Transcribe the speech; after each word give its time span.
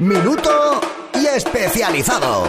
minuto 0.00 0.80
y 1.14 1.26
especializado. 1.26 2.44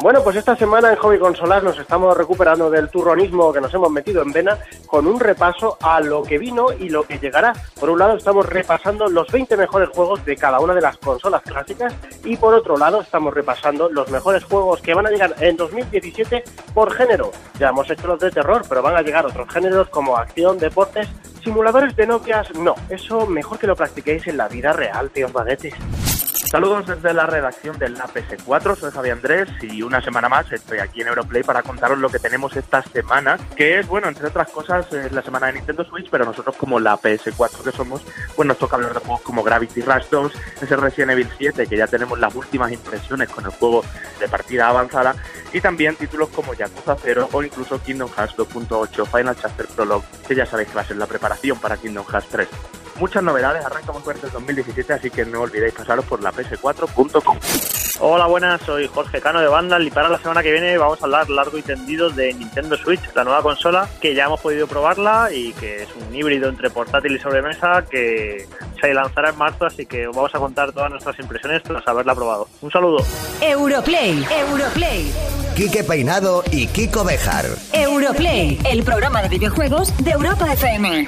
Bueno, 0.00 0.22
pues 0.22 0.36
esta 0.36 0.54
semana 0.56 0.90
en 0.90 0.96
Hobby 0.96 1.18
Consolas 1.18 1.62
nos 1.62 1.78
estamos 1.78 2.16
recuperando 2.16 2.70
del 2.70 2.88
turronismo 2.88 3.52
que 3.52 3.60
nos 3.60 3.74
hemos 3.74 3.90
metido 3.90 4.22
en 4.22 4.32
vena 4.32 4.56
con 4.86 5.08
un 5.08 5.18
repaso 5.18 5.76
a 5.82 6.00
lo 6.00 6.22
que 6.22 6.38
vino 6.38 6.66
y 6.78 6.88
lo 6.88 7.02
que 7.02 7.18
llegará. 7.18 7.52
Por 7.78 7.90
un 7.90 7.98
lado 7.98 8.16
estamos 8.16 8.46
repasando 8.46 9.08
los 9.08 9.26
20 9.30 9.56
mejores 9.56 9.88
juegos 9.90 10.24
de 10.24 10.36
cada 10.36 10.60
una 10.60 10.72
de 10.72 10.80
las 10.80 10.96
consolas 10.98 11.42
clásicas 11.42 11.92
y 12.24 12.36
por 12.36 12.54
otro 12.54 12.78
lado 12.78 13.00
estamos 13.02 13.34
repasando 13.34 13.90
los 13.90 14.08
mejores 14.08 14.44
juegos 14.44 14.80
que 14.80 14.94
van 14.94 15.06
a 15.06 15.10
llegar 15.10 15.34
en 15.40 15.56
2017 15.56 16.44
por 16.72 16.94
género. 16.94 17.32
Ya 17.58 17.70
hemos 17.70 17.90
hecho 17.90 18.06
los 18.06 18.20
de 18.20 18.30
terror, 18.30 18.62
pero 18.68 18.82
van 18.82 18.96
a 18.96 19.02
llegar 19.02 19.26
otros 19.26 19.52
géneros 19.52 19.88
como 19.88 20.16
acción, 20.16 20.58
deportes, 20.58 21.08
simuladores 21.42 21.94
de 21.96 22.06
Nokias. 22.06 22.54
No, 22.54 22.76
eso 22.88 23.26
mejor 23.26 23.58
que 23.58 23.66
lo 23.66 23.76
practiquéis 23.76 24.28
en 24.28 24.36
la 24.36 24.48
vida 24.48 24.72
real, 24.72 25.10
tíos 25.10 25.32
baguetes. 25.32 25.74
Saludos 26.50 26.86
desde 26.86 27.12
la 27.12 27.26
redacción 27.26 27.78
del 27.78 27.94
PS4, 27.94 28.74
soy 28.74 28.90
Javier 28.90 29.16
Andrés 29.16 29.50
y 29.60 29.82
una 29.82 30.00
semana 30.00 30.30
más 30.30 30.50
estoy 30.50 30.78
aquí 30.78 31.02
en 31.02 31.08
Europlay 31.08 31.42
para 31.42 31.62
contaros 31.62 31.98
lo 31.98 32.08
que 32.08 32.18
tenemos 32.18 32.56
esta 32.56 32.80
semana, 32.80 33.36
que 33.54 33.80
es, 33.80 33.86
bueno, 33.86 34.08
entre 34.08 34.28
otras 34.28 34.48
cosas, 34.48 34.90
es 34.94 35.12
la 35.12 35.20
semana 35.20 35.48
de 35.48 35.54
Nintendo 35.54 35.84
Switch, 35.84 36.08
pero 36.10 36.24
nosotros 36.24 36.56
como 36.56 36.80
la 36.80 36.96
PS4 36.96 37.62
que 37.64 37.70
somos, 37.70 38.02
pues 38.34 38.48
nos 38.48 38.56
toca 38.56 38.76
hablar 38.76 38.94
de 38.94 39.00
juegos 39.00 39.20
como 39.20 39.42
Gravity 39.42 39.82
Rush 39.82 40.06
2, 40.10 40.32
ese 40.62 40.76
Resident 40.76 41.10
Evil 41.10 41.28
7, 41.36 41.66
que 41.66 41.76
ya 41.76 41.86
tenemos 41.86 42.18
las 42.18 42.34
últimas 42.34 42.72
impresiones 42.72 43.28
con 43.28 43.44
el 43.44 43.50
juego 43.50 43.84
de 44.18 44.26
partida 44.26 44.70
avanzada, 44.70 45.16
y 45.52 45.60
también 45.60 45.96
títulos 45.96 46.30
como 46.30 46.54
Yakuza 46.54 46.96
0 46.98 47.28
o 47.30 47.42
incluso 47.42 47.78
Kingdom 47.82 48.08
Hearts 48.16 48.38
2.8 48.38 49.06
Final 49.06 49.36
Chapter 49.38 49.66
Prologue, 49.66 50.06
que 50.26 50.34
ya 50.34 50.46
sabéis 50.46 50.70
que 50.70 50.76
va 50.76 50.80
a 50.80 50.86
ser 50.86 50.96
la 50.96 51.06
preparación 51.06 51.60
para 51.60 51.76
Kingdom 51.76 52.06
Hearts 52.06 52.28
3 52.30 52.48
muchas 52.98 53.22
novedades, 53.22 53.64
arrancamos 53.64 54.02
fuerte 54.02 54.26
el 54.26 54.32
2017, 54.32 54.92
así 54.92 55.10
que 55.10 55.24
no 55.24 55.42
olvidéis 55.42 55.74
pasaros 55.74 56.04
por 56.04 56.22
la 56.22 56.32
ps4.com. 56.32 57.38
Hola, 58.00 58.26
buenas, 58.26 58.60
soy 58.62 58.86
Jorge 58.86 59.20
Cano 59.20 59.40
de 59.40 59.48
Vandal 59.48 59.84
y 59.84 59.90
para 59.90 60.08
la 60.08 60.18
semana 60.18 60.40
que 60.42 60.52
viene 60.52 60.78
vamos 60.78 61.00
a 61.00 61.04
hablar 61.06 61.28
largo 61.28 61.58
y 61.58 61.62
tendido 61.62 62.10
de 62.10 62.32
Nintendo 62.32 62.76
Switch, 62.76 63.00
la 63.14 63.24
nueva 63.24 63.42
consola 63.42 63.88
que 64.00 64.14
ya 64.14 64.26
hemos 64.26 64.40
podido 64.40 64.68
probarla 64.68 65.30
y 65.32 65.52
que 65.54 65.82
es 65.82 65.88
un 65.96 66.14
híbrido 66.14 66.48
entre 66.48 66.70
portátil 66.70 67.16
y 67.16 67.18
sobremesa 67.18 67.84
que 67.90 68.46
se 68.80 68.94
lanzará 68.94 69.30
en 69.30 69.38
marzo, 69.38 69.66
así 69.66 69.84
que 69.84 70.06
vamos 70.06 70.32
a 70.32 70.38
contar 70.38 70.72
todas 70.72 70.90
nuestras 70.90 71.18
impresiones 71.18 71.62
tras 71.64 71.86
haberla 71.88 72.14
probado. 72.14 72.48
Un 72.60 72.70
saludo. 72.70 73.04
Europlay, 73.40 74.24
Europlay. 74.30 75.12
Quique 75.56 75.82
Peinado 75.82 76.44
y 76.52 76.68
Kiko 76.68 77.02
Bejar. 77.02 77.46
Europlay, 77.72 78.60
el 78.64 78.84
programa 78.84 79.22
de 79.22 79.28
videojuegos 79.28 79.92
de 80.04 80.12
Europa 80.12 80.52
FM. 80.52 81.04